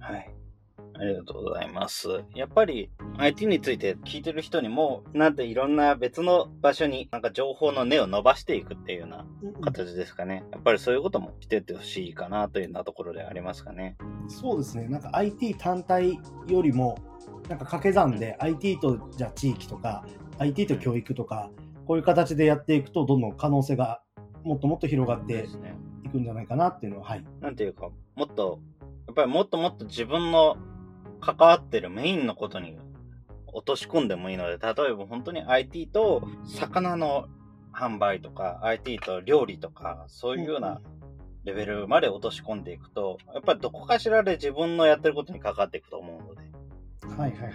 [0.00, 0.36] はい、はい
[0.98, 2.08] ありがとうございます。
[2.34, 9.26] やっぱり IT について聞いてる人にも、なんていろんな別の場所になんか情報の根を伸ばしていくっていうような
[9.60, 10.44] 形ですかね。
[10.52, 13.96] やっぱりそういうこともしてってほしいかなというようなところでありますかね。
[14.28, 14.88] そうですね。
[14.88, 16.98] なんか IT 単体よりも、
[17.48, 20.04] なんか掛け算で IT とじゃあ地域とか、
[20.38, 21.50] IT と教育とか、
[21.86, 24.02] こういう形でやっていくと、どんどん可能性が
[24.44, 25.46] もっともっと広がって
[26.06, 27.24] いくんじゃないかなっていうのは、はい。
[27.40, 28.60] なんていうか、もっと、
[29.06, 30.56] やっぱりもっともっと自分の
[31.20, 32.76] 関わってるメインのことに
[33.46, 37.26] 落とし込んでもいいので、例えば本当に IT と魚の
[37.72, 40.80] 販売とか、IT と料理とか、そういうような
[41.44, 46.42] レベルまで落とし込んでいくと、やっぱりどこかしらで自分のやってることに関わっていくと思うので。
[47.22, 47.52] はいはいはい。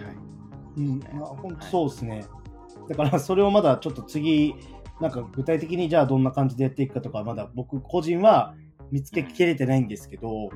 [0.78, 2.16] うん、まあ、本当そうですね。
[2.18, 2.42] はい
[2.88, 4.54] だからそれをまだちょっと次、
[5.02, 8.54] なんか具体的にじゃあどんな感じでやっていくかとか、まだ僕個人は
[8.92, 10.48] 見つけきれてないんですけど、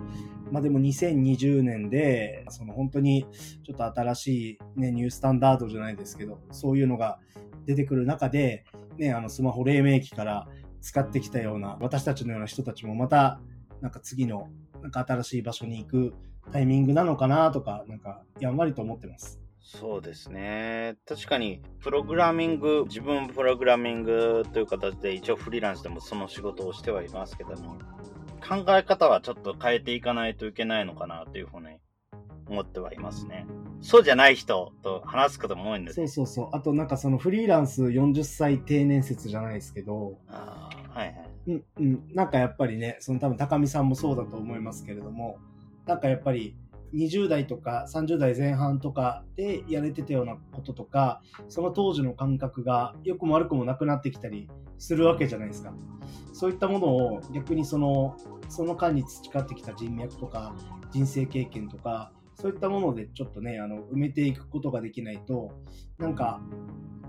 [0.52, 3.26] まあでも2020年で、その本当に
[3.64, 7.18] ちょっと新しいね、ニュースタンダードじゃないですけど、そういうのが
[7.66, 8.64] 出てくる中で、
[8.98, 10.46] ね、あのスマホ黎明期から
[10.80, 13.40] 使ってきたような私たちのような人たちもまた、
[13.80, 14.46] なんか次の
[14.80, 16.14] なんか新しい場所に行く
[16.52, 19.40] タイミングなのかなとか、なんかやんわりと思ってます。
[19.68, 20.94] そうですね。
[21.08, 27.74] 確かに、プログラミング、自分プログラミングという形で一応フリーランスでもその仕事をしてはいますけども、
[28.48, 31.78] 考え方はちょっと変えていかないといけないのかなというふうに
[32.48, 33.44] 思ってはいますね。
[33.80, 36.48] そうじゃない人と話すことも多いんですそうそうそう。
[36.52, 41.30] あとなんかそのフリーランス40歳定年説じゃないですけど、あはいはい。
[41.48, 42.08] うんうん。
[42.14, 45.38] なんかやっぱりね、その多分高見さんもそうだと思いますけれども、
[45.86, 46.56] なんかやっぱり
[46.96, 55.74] 20代とか30代前半とかでやれてたようなこととか、その当時の感覚が良くも悪くもなくなってきたりするわけじゃないですか。
[56.32, 58.16] そういったものを逆にその、
[58.48, 60.54] その間に培ってきた人脈とか
[60.90, 65.52] 人生経験とか、そういったものでちょっとね、あの、埋めていくことができないと、
[65.98, 66.40] なんか、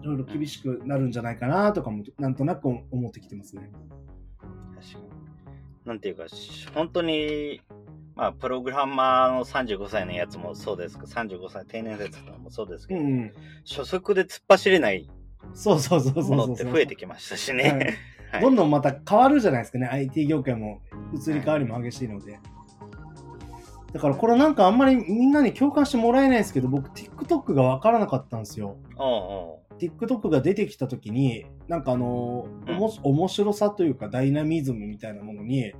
[0.01, 3.71] いろいろ厳しくなるんじゃないかなとかも、なんとなく思ってきてますね。
[4.75, 5.05] 確かに。
[5.85, 6.25] なんていうか、
[6.73, 7.61] 本当に
[8.17, 13.31] まあ、プログラマーの35歳のやつもそうですけど、35歳定年説もそうですけど、うん、
[13.63, 15.07] 初速で突っ走れない
[15.53, 17.95] そうそうそうものって増えてきましたしね。
[18.31, 19.87] はい、どんどんまた変わるじゃないですかね。
[19.87, 20.81] IT 業界も
[21.13, 22.33] 移り変わりも激しいので。
[22.33, 22.41] はい、
[23.93, 28.77] だからこれなんかあんまりみんなに共感してもらえないですけど、僕 TikTok が分からなかったんですよ。
[28.97, 35.73] おうおう TikTok が出てきた時に、なんかあの、うん、面白さというかダイナミズムみたいなものに、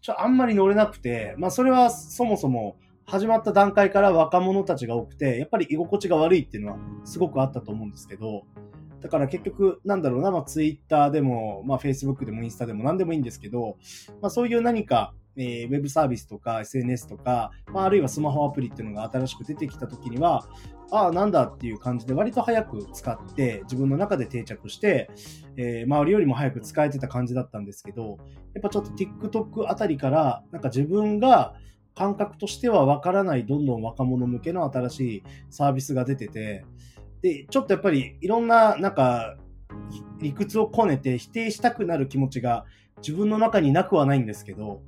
[0.00, 8.44] ちょ、あんまり乗れなくて、まあそれはそもそも始まった段階から若者たちが多くて、やっぱり居心地が悪いっていうのはすごくあったと思うんですけど、
[9.00, 13.76] だから結局、なんだろうな、まあ Twitter でも、まあ Facebook でもインスタでも何でもいいんですけど、
[14.20, 20.46] まあそういう何か、えー、ウェブサービスとか SNS とか、まあ、あるいはスマホアプリっていうのが新しく出てきた時には、
[20.90, 25.10] ああ、なんだっていう感じで割と早く使って自分の中で定着して、
[25.56, 28.18] えー、周りよりも早く使えてた感じだったんですけど、
[28.52, 31.54] やっぱちょっと TikTok あたりから、なんか自分が
[31.94, 36.66] 感覚としてはわからないどんどん若者向けの新しいサービスが出てて、
[37.22, 39.36] で、ちょっとやっぱりいろんな、なんか、
[40.18, 42.66] 理屈をこねて否定したくなる気持ちが
[43.00, 44.82] 自分の中になくはないんですけど、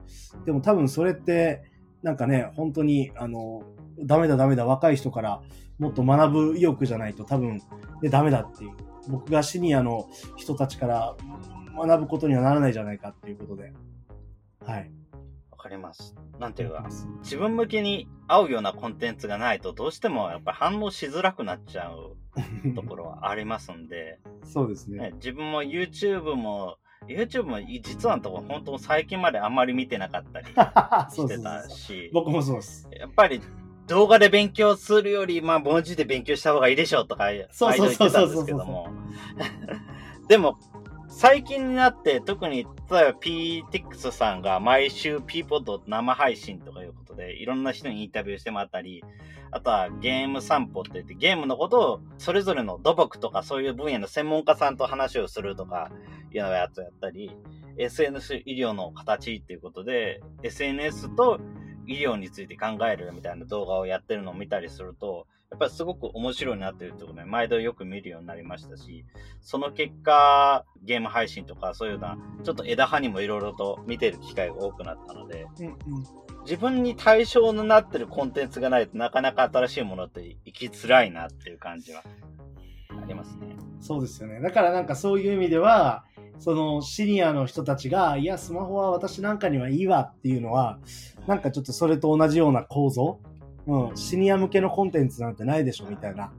[0.44, 1.62] でも多分それって、
[2.02, 3.62] なんかね、本当に、あの、
[4.00, 5.42] ダメだダメだ、若い人から
[5.78, 7.60] もっと学ぶ意欲じゃないと多分、
[8.02, 8.70] ね、ダメだっていう。
[9.08, 11.16] 僕がシニアの人たちから
[11.76, 13.72] 学ぶことにはならないじゃないかっていうことで。
[14.64, 14.90] はい。
[15.50, 16.14] わかります。
[16.38, 16.86] なんていうか、
[17.22, 22.16] 自分向けに合うようなコンテンツがないと、どうしてもやっぱ反応しづらくなっちゃう
[22.74, 24.20] ところはありますんで。
[24.44, 30.46] そうですね、ね、自分も YouTube も YouTube も実はのところ本当最近まであんまり見てなかったり
[31.14, 32.88] してたし僕もそうです。
[32.98, 33.40] やっぱり
[33.86, 38.56] 動画で勉強するより、まあ、文字で勉強した方がいいでしょうとか、そうそうそうそうそうそう。
[40.28, 40.56] でも、
[41.22, 49.04] 最近になって、特に、例えば PTX さんが毎週 p ポッド生配信とかいうことで、いろんな人にインタビューしてもらったり、
[49.52, 55.92] あとはゲーム散歩って言って、ゲームのことをそれぞれの土木とかそういう分野の専門家さんと話をするとか
[56.34, 57.30] いうのやつやったり、
[57.78, 61.38] SNS 医療の形っていうことで、SNS と
[61.86, 69.04] 医療について考えるみたいな動画をやってるのを見たりすると、やっぱりすごく面白いなっていうところで、毎度よく見るようになりましたし、
[69.42, 75.74] その結果、ゲーム配信とかそういうような、ちょっと枝葉にもいろいろと見てる機会が多くなったので、うんうん。
[76.44, 82.02] 自分に対象になってるコンテンツがないとなかなか新しいものって生きづらいなっていう感じは
[82.88, 83.54] ありますね。
[83.78, 84.40] そうですよね。
[84.40, 86.06] だからなんかそういう意味では、
[86.38, 90.78] そのシニアの人たちが、いや、スマホは私なんかにはいいわっていうのは、
[91.26, 93.20] なんかちょっとそれと同じような構造
[93.66, 96.32] うん、シニア向けのコンテンツなんてないでしょみたいな。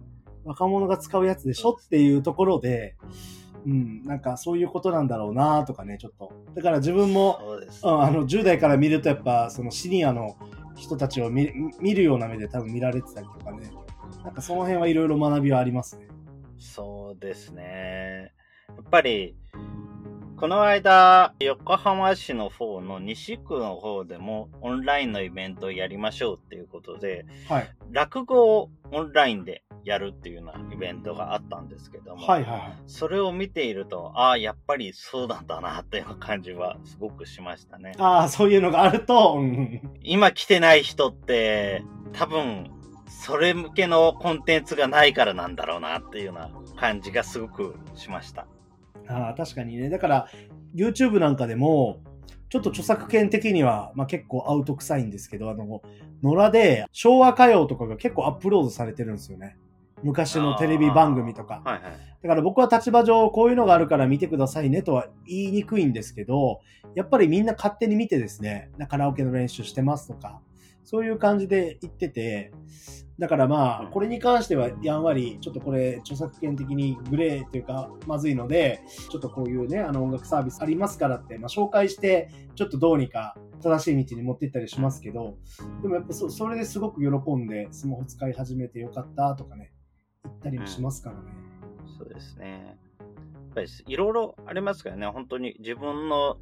[0.46, 2.96] 若者が使うやつでしょっていうところで、
[3.66, 6.34] うん、なんかそういうことなんだろうなとかね、ちょっと。
[6.54, 10.36] だから自分も、そうん、あの、10代から見るとやっぱ、そのシニアの
[10.76, 13.72] 人たちを見見るような目で多分見られてたりとかね。
[14.24, 16.08] なんかその辺はいろいろ学びはありますね。
[16.58, 18.34] そうですね。
[18.70, 19.36] やっぱり、
[20.44, 27.72] この間、横浜市の方の西区の方でもオンラインのイベントをやりましょうっていうことで、はい。
[27.92, 32.74] 落語をオンラインでやるっていうようなイベントがあったんですけども、はいはいはい。
[32.88, 37.94] それを見ていると、ああ、やっぱりそうなんだなっていう感じはすごくしましたね。
[37.98, 42.70] ああ、そういうのがあると、うん、今来てない人って、多分、
[43.08, 48.46] それ向けのコンテンツがないからなんだろうなっていうような感じがすごくしました。
[49.08, 49.90] ああ、確かにね。
[49.90, 50.28] だから、
[50.76, 52.02] YouTube なんかでも、
[52.50, 55.82] ちょっと著作権的には、まあ、結構アウト臭いんですけど、あの、
[56.22, 59.58] 野良で昭和歌謡とかが結構アップロードされてるんですよね。
[60.04, 61.62] 昔のテレビ番組とか。
[61.66, 61.82] はいはい。
[62.22, 66.62] だから僕は立場上こういうのがあるから見てくださいねとは言いにくいんですけど、
[66.96, 70.40] やっぱりみんな勝手に見てですね、カラオケの練習してますとか、
[70.84, 72.52] そういう感じで言ってて、
[73.20, 85.38] だからまあ、これに関してはやんわり、ちょっとこれ著作権的にグレーというか、まずいので、ちょっとこういうね、あの音楽サービスありますからって、まあ紹介して、ちょっとどうにか正しい道に持っていったりしますけど、
[85.84, 89.72] でもやっぱそそれですごく喜んで、スマホ使い始めてよかったとかね、
[90.24, 91.22] 言ったりもしますからね。
[91.98, 92.83] そうですね。
[93.54, 96.38] ぱりいろいろありますからね、本当に自分の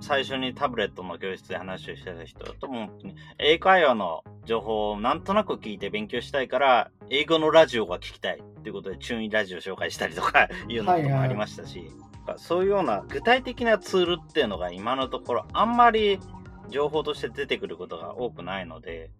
[0.00, 2.90] 最初にタブレットの教室で話をしてた人だと、も
[3.38, 11.90] 英会話の情報をなんとなく聞いて勉強したいから、英語のラジオが聞きたいっていうことで、中二ラジオ紹介したりとか いうのもありましたし、
[12.36, 16.18] そういうような具体的なツールっていうのが今のところあんまり
[16.70, 19.10] 情報として出てくることが多くないので、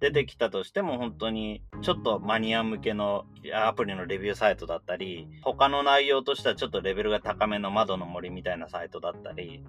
[0.00, 9.64] 出てきたとしても本当にちょっとマニア向けのアプリのレビューサイトだったり、他の内容としてはちょっとレベルが高めの窓の森みたいなサイトだったり、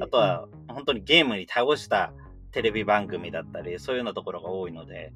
[0.00, 2.12] あとは本当にゲームに倒した
[2.50, 5.12] テレビ番組だったり、そういうようなところが多いので、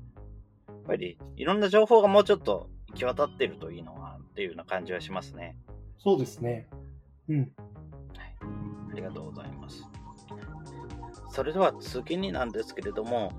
[0.68, 5.56] やっぱりいろんな情報がもうちょっと行き渡ってるといいのかなっていうような感じはしますね。
[5.98, 6.68] そうですね。
[7.28, 7.52] うん。
[8.92, 9.82] ありがとうございます。
[11.30, 13.32] それでは次になんですけれども、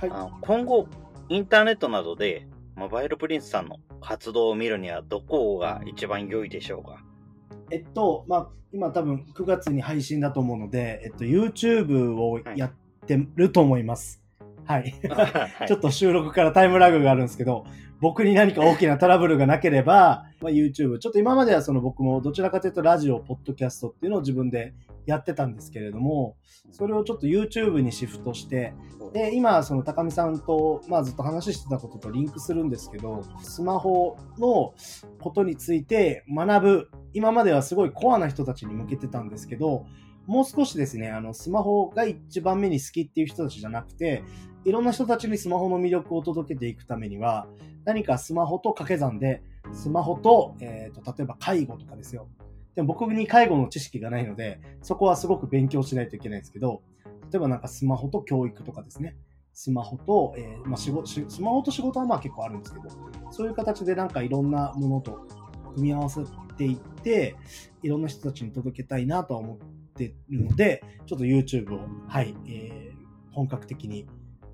[0.00, 0.10] はい。
[0.10, 0.88] あの今後、
[1.28, 7.04] インターネットなどで、モバイルプリンスさんの活動を見るにはどこが一番良いでしょうか？
[7.70, 12.72] えっと、まあ、今多分9月に配信だと思うので、えっと、YouTube をやっ
[13.06, 14.22] てると思います。
[14.64, 14.94] はい。
[15.68, 17.66] ちょっと収録からタイムラグがあるんですけど、
[18.00, 24.72] 僕に何か大きなトラブルがなければ、まあ、YouTube、ちょっと今まではその僕もどちらかというとラジオ、ポッドキャストっていうのを自分で
[25.10, 26.36] やってたんですけれども、
[26.70, 28.74] それをちょっと YouTube にシフトして、
[29.12, 34.74] で、今、その高見さんと、まあずっと話してたこととリンクするんですけど、スマホの
[35.20, 39.86] ことについて学ぶ、今まではすごいコアな人たちに向けてたんですけど、
[40.26, 44.22] もう少しですね、あの、スマホが一番目に好きっていう人たちじゃなくて、
[44.64, 47.48] いろんな人たちにスマホの魅力を届けていくためには、
[47.84, 49.42] 何かスマホと掛け算で、
[49.72, 52.28] スマホと、えっ、と、例えば介護とかですよ。
[52.74, 56.82] でも僕に介護の知識がないので、そこはすごく勉強しないといけないんですけど、
[57.32, 59.16] 例えばなんかスマホと教育とかですね。
[59.52, 62.88] スマホと、えーまあ、仕事、しスマホと仕事はまあ結構あるんですけど、
[63.30, 65.26] そういう形でなんかいろんなものと
[65.74, 66.22] 組み合わせ
[66.56, 67.36] ていって、
[67.82, 69.58] いろんな人たちに届けたいなとは思っ
[69.94, 72.90] てるので、ちょっと YouTube を、はい、えー
[73.32, 74.06] 本格的に、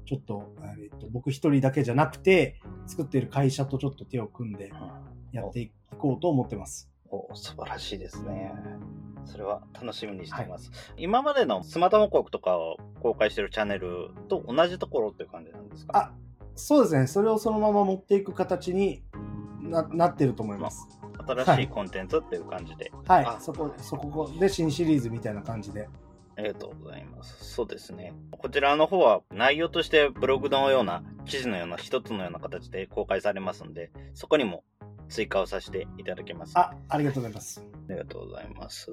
[0.05, 4.70] ちょっと、えーと僕一人だけじゃなくて、作っている会社とちょっと手を組んで
[5.33, 6.90] やっていこうと思ってます。
[7.11, 8.53] お素晴らしいですね。
[9.25, 10.71] それは楽しみにしています。
[10.97, 15.99] 今までのスマートフォン広告とかを公開しているチャンネルと同じところっていう感じなんですか？
[15.99, 16.12] あ、
[16.55, 17.07] そうですね。
[17.07, 19.03] それをそのまま持っていく形に
[19.61, 20.87] ななってると思います。
[21.27, 22.92] 新しいコンテンツっていう感じで。
[23.07, 23.40] はいあ。
[23.40, 25.88] そこ、そこで新シリーズみたいな感じで。
[26.38, 27.54] ありがとうございます。
[27.54, 28.13] そうですね。
[28.31, 34.63] こちらの方は内容としてブログのような記事のような一つのような形で公開されますので、そこにも
[35.09, 36.59] 追加をさせていただきます。
[36.59, 37.67] ああ、ありがとうございます。
[37.88, 38.92] りがとうございます。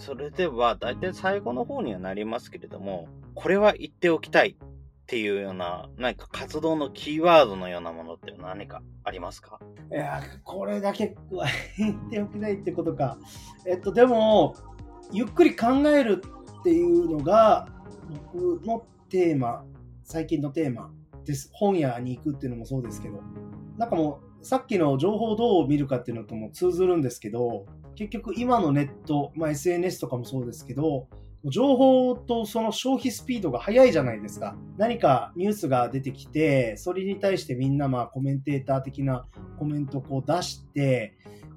[0.00, 4.66] それでは、だいたい最後の方にはなりますけれども、これは言っておきたいっ
[5.06, 9.58] ていうような、何か活動のキーワードのようなものって何かありますか？
[9.90, 11.46] いや、これだけは
[11.78, 13.18] 言っておきないってことか。
[13.66, 14.56] えっと、でも、
[15.10, 16.22] ゆっくり考える
[16.60, 17.68] っていうのが、
[18.34, 19.64] 僕のテーマ、
[20.04, 20.90] 最近のテーマ
[21.24, 21.50] です。
[21.52, 23.22] 本屋に行くっていうのもそうですけど。
[23.76, 31.08] なんかもう、さっきの情報をどう見るかっていうのとも通ずるんですけど、結局今のネット、まあ、SNS とかもそうですけど、
[31.44, 34.56] 情報とその消費スピードが速いじゃないですか。
[34.76, 39.26] 何かニュースが出てきて、それに対してみんなまあコメンテーター的な
[39.58, 41.16] コメントをこう出して、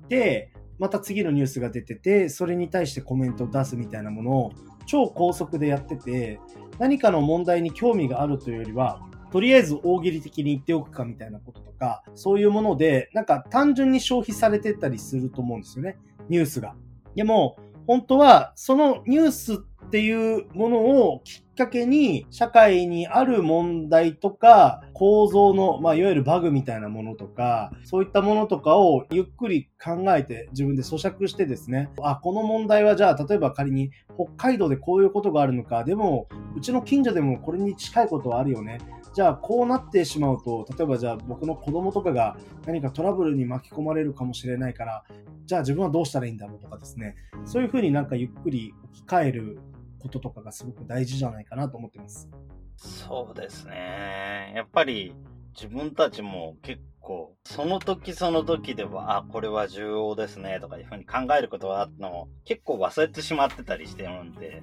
[0.09, 4.51] で、また次のニュースが出てて、それに対してコメントを出すみたいなものを
[4.85, 6.39] 超高速でやってて、
[6.79, 8.99] 何かの問題に興味があるというよりは、
[9.35, 15.97] とりあえず大喜利的に言っておくかみたいなこととか、そういうもので、なんか単純に消費されてたりすると思うんですよね。
[16.29, 16.73] ニュースが。
[17.15, 19.57] でも、本当は、そのニュースっ
[19.89, 20.77] ていうもの
[21.09, 38.77] をきっかけに、社会にある問題とか、構造の、まあ、いわゆるバグみたいなものとか、そういったものとかをゆっくり考えて、自分で咀嚼してですね、あ、この問題はじゃあ、例えば仮に北海道でこういうことがあるのか、でも、うちの近所でもこれに近いことはあるよね。
[39.15, 42.35] じゃあこうなってしまうと、例えばじゃあ僕の子供とかが
[42.65, 45.05] 何かトラブルに巻き込まれるかもしれないから、
[45.45, 49.59] じゃあ自分はどうしたらいいんだろうとかですね、そういうふうになんかゆっくり置き換える
[49.99, 52.29] こととかがすごく大事じゃないかなと思ってます。
[52.75, 54.51] そうですね。
[54.53, 55.15] やっぱり
[55.53, 64.61] 自分たちも結構、その時その時では、あ、これは重要ですねとかいうふうに考えることがあったのを結構忘れてしまってたりしてるんで、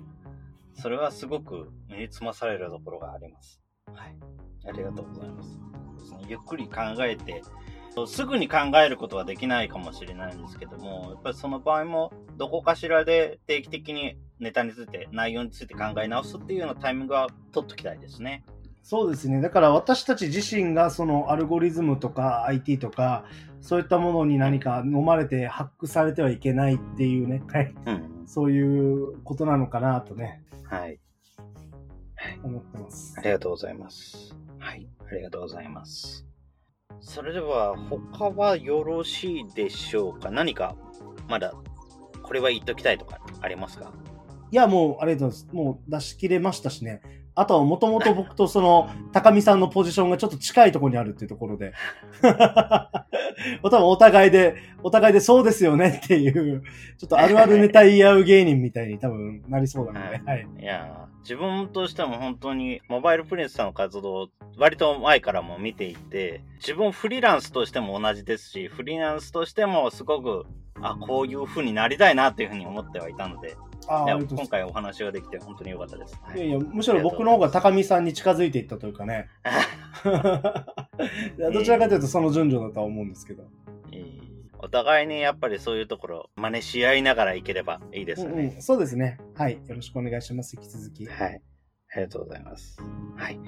[0.74, 3.61] それはすごく身につまされるところがあります。
[3.94, 4.16] はい。
[4.66, 5.60] ありがとうございます。
[6.28, 7.42] ゆっくり考えて、
[8.06, 18.44] すぐに考えることはできないかもしれないんですけども、やっぱりその場合も、どこかしらで定期的にネタについて、内容について考え直すっていうようなタイミングは取っときたいですね。
[18.82, 19.40] そうですね。
[19.40, 23.24] だから私たち自身がそのアルゴリズムとか IT とか、
[23.60, 27.74] そういったものに何か飲まれてハックされてはいけないっていうね、はい。
[27.86, 30.42] うん、そういうことなのかなとね。
[30.64, 30.98] はい。
[32.42, 33.14] 思ってます。
[33.18, 34.34] ありがとうございます。
[34.58, 36.26] はい、ありがとうございます。
[37.00, 40.30] それでは、他はよろしいでしょうか？
[40.30, 40.76] 何か、
[41.28, 41.54] まだ、
[42.22, 43.92] これは言っときたいとかありますか？
[44.50, 45.54] いや、もう、ありがとうございます。
[45.54, 47.00] もう出し切れましたしね。
[47.34, 51.72] あとはもともと僕とその、高見さんのポジションがちょっと近いところにあるっていうところで。
[53.62, 56.62] 多分お互いで、お互いでそうですよねっていう、
[56.98, 60.46] ちょっとあるあるネタ言い合う芸人みたいに多分なりそうなので、はい。
[60.60, 64.28] いや自分としても本当にモバイルプリンスさんの活動、
[64.58, 70.46] 割と前からも見ていて、自分フリーランスとしても同じですし、フリーランスとしてもすごく、
[70.80, 76.18] あ、こういう風になりたいなっていう風に思ってはいたので、あ今回お話ができて本当に良かったです。
[76.36, 79.28] いやいや、むしろ僕の方が高見さんに近づいていったというかね。
[81.52, 83.44] どちらかというとその順序だとは思うんですけど。
[84.64, 88.62] お互いにやっぱりそういうところ真似し合いながらいければいいですね、うんうん。
[88.62, 89.18] そうですね。
[89.34, 89.54] はい。
[89.54, 90.54] よろしくお願いします。
[90.56, 91.06] 引き続き。
[91.06, 91.42] はい。
[91.94, 92.78] ありがとうございます。
[93.16, 93.40] はい。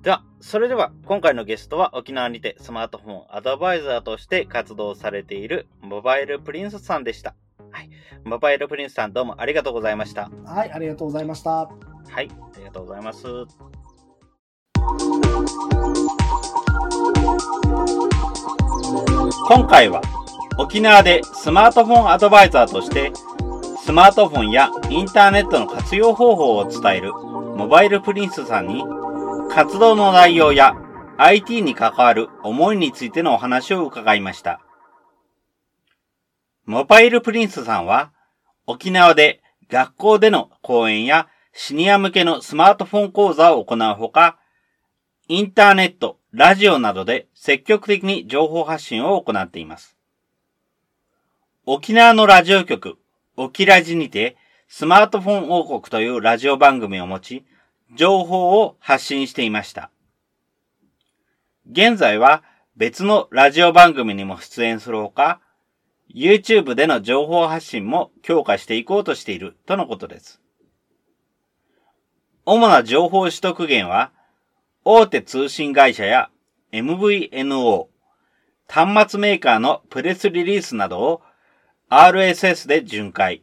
[0.00, 7.34] では、それでは今回のゲストは沖縄にてスマートフォンアドバイザーとして活動されているモバイルプリンスさんでした。
[7.74, 7.90] はい。
[8.24, 10.30] モバイルプリンスさんどうもありがとうございました。
[10.46, 11.50] はい、ありがとうございました。
[11.50, 11.68] はい、
[12.14, 13.24] ありがとうございます。
[19.48, 20.00] 今回は
[20.56, 23.12] 沖縄でスマートフォンアドバイザーとして
[23.82, 28.84] スマートフォンやインターネットの活用方法を伝えるモバイルプリンスさんに
[29.50, 30.76] 活動の内容や
[31.16, 34.60] IT に関わる思いについてのお話を伺いました。
[36.66, 38.12] モバイルプリンスさんは
[38.66, 44.38] 沖縄で学校での講演やシニア向けのスマートフォン講座を行うほか、
[45.28, 49.96] インターネット、ラジオなどで積極的に情報発信を行っています。
[51.66, 52.98] 沖縄のラジオ局、
[53.36, 54.36] 沖ラジにて、
[54.68, 57.44] スマートフォン王国というラジオ番組を持ち、
[57.94, 59.90] 情報を発信していました。
[61.70, 62.42] 現在は
[62.76, 65.40] 別のラジオ番組にも出演するほか、
[66.12, 70.40] YouTube での情報発信も強化していこうとしているとのことです。
[72.44, 74.12] 主な情報取得源は、
[74.84, 76.30] 大手通信会社や
[76.72, 77.86] MVNO、
[78.68, 81.22] 端末メーカーのプレスリリースなどを
[81.88, 83.42] RSS で巡回。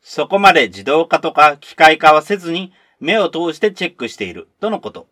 [0.00, 5.08] そこまで自動化とか機械化はせずに目を通してチェックしているとのこと。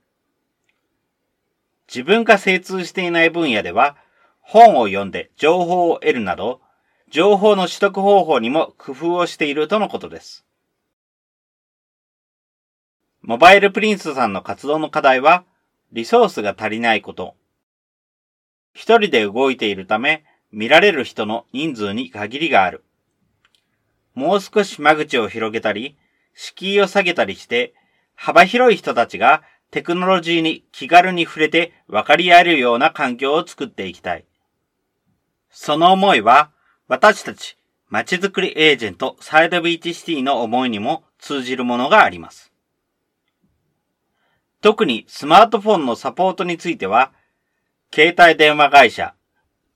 [1.89, 3.97] 自分が精通していない分野では
[4.41, 6.61] 本を読んで情報を得るなど
[7.09, 10.45] 情報の取得方法にも工夫をしているとのことです。
[13.23, 15.45] モバイルプリンスさんの活動の課題は、
[15.93, 17.37] リソースが足りないこと。
[18.75, 22.85] 一人で動いているため、見られる人の人数に限りがある。
[24.15, 25.97] もう少し間口を広げたり、
[26.35, 27.75] 敷居を下げたりして、
[28.15, 34.25] 幅広い人たちがテクノロジーに気軽に触れて分かり合えるような環境を作っていきたい。
[35.51, 36.51] その思いは、
[36.87, 37.57] 私たち、
[37.89, 42.53] 街づくりエージェントサイドビーチシティの思いにも通じるものがあります。
[44.61, 47.13] 特にスマートフォンのサポートについては、
[47.95, 49.15] 携帯電話会社、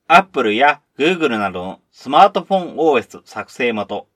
[0.06, 4.06] Apple や Google などのスマートフォン OS 作成元、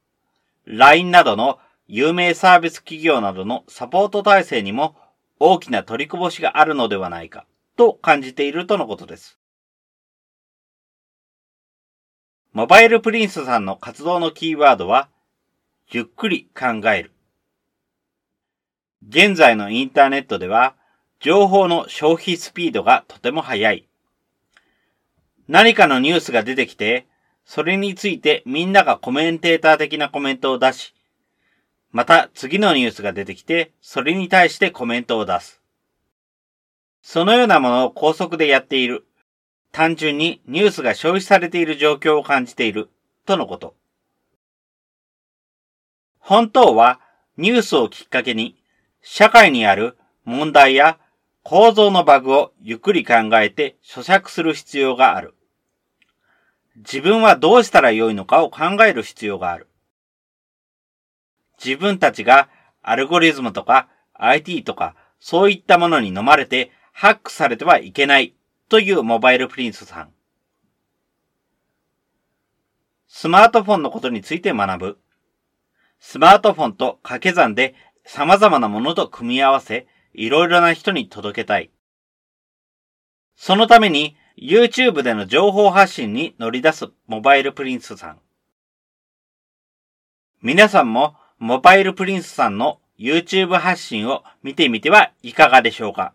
[0.67, 4.97] LINE などの有名サービス企業などのサポート体制にも
[5.39, 9.39] 大きな取りこぼしがあるのではないかと感じているとのことです。
[12.53, 15.09] モバイルプリンスさんの活動のキーワードは、
[15.91, 17.13] ゆっくり考える。
[19.09, 20.75] 現在のインターネットでは、
[21.19, 23.89] 情報の消費スピードがとても速い。
[25.49, 27.07] 何かのニュースが出てきて、
[27.47, 30.95] それについてみんながコメンテーター的なコメントを出し、
[31.91, 35.63] また次のニュースが出てきて、それに対してコメントを出す。
[37.01, 39.07] そのようなものを高速でやっている。
[39.73, 42.91] 単純にニュースが消費されている状況を感じている。
[43.25, 43.75] とのこと。
[46.19, 47.01] 本当は
[47.39, 48.57] ニュースをきっかけに
[49.01, 50.99] 社会にある問題や
[51.43, 55.35] 構造のバグをゆっくり考えて咀嚼する必要がある。
[56.77, 59.69] 自分はどうしたらよいのかを考える必要がある。
[61.65, 62.49] 自分たちが
[62.83, 68.35] アルゴリズムとか IT とかそういったものに飲まれてハックされてはいけない
[68.73, 70.15] というモバイルプリンスさん。
[73.07, 74.99] スマートフォンのことについて学ぶ。
[76.01, 77.75] スマートフォンと掛け算で
[78.07, 81.71] 様々なものと組み合わせ、いろいろな人に届けたい。
[83.37, 88.21] そのために YouTube での情報発信に乗り出すモバイルプリンスさん。
[90.41, 96.15] 皆さんもモバイルプリンスさんの YouTube 発信を見てみてはいかがでしょうか？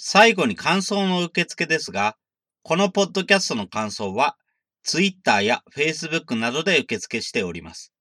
[0.00, 2.16] 最後に感想の受付ですが、
[2.62, 4.36] このポッドキャストの感想は
[4.84, 7.92] Twitter や Facebook などで受付しております。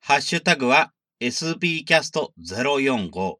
[0.00, 3.36] ハッシュタグは sbcast045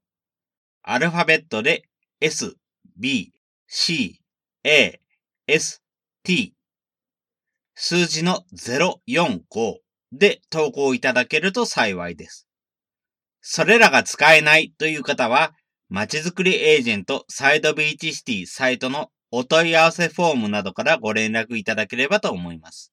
[0.85, 1.83] アルファベットで
[2.21, 2.55] s,
[2.97, 3.33] b,
[3.67, 4.21] c,
[4.63, 5.01] a,
[5.49, 5.83] s,
[6.23, 6.55] t
[7.75, 9.79] 数字の045
[10.13, 12.47] で投稿いただけると幸いです。
[13.41, 15.53] それらが使えないという方は、
[15.89, 22.93] まちづくりエージェントサイドビーチシティサイトのお問い合わせフォームなどからご連絡いただければと思います。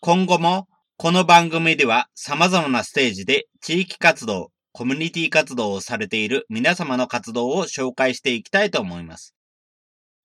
[0.00, 9.34] 今後もこの番組では様々なステージで地域活動、コミュニティ活動をされている皆様の活動を紹介していきたいと思います。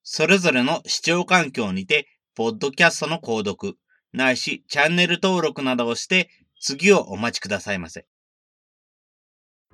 [0.03, 3.77] それぞれの視聴環境にて、ポッドキャストの購読、
[4.13, 8.05] ないしチャンネル登録などをして次をお待ちくださいませ。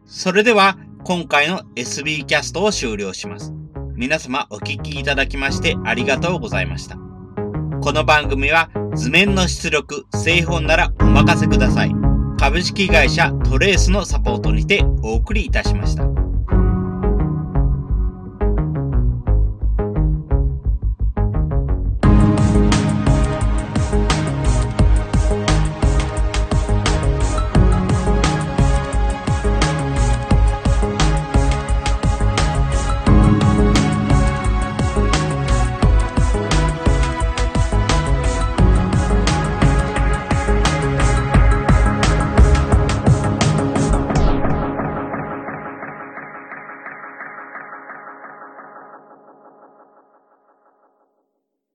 [0.05, 3.53] それでは今回の SB キャストを終了します。
[3.95, 6.97] 皆様お聴きいただきましてありがとうございました。
[7.81, 11.91] この番組は図面の出力、製本ならお任せください。
[12.37, 16.05] 株式会社トレースのサポートにてお送りいたしました。